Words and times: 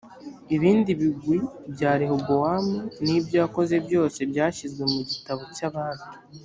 ibindi 0.55 0.91
bigwi 0.99 1.37
bya 1.73 1.91
rehobowamu 1.99 2.77
n’ibyo 3.05 3.35
yakoze 3.43 3.75
byose 3.87 4.19
byashyizwe 4.31 4.83
mu 4.93 5.01
gitabo 5.11 5.41
cya 5.55 5.69
bami 5.75 6.07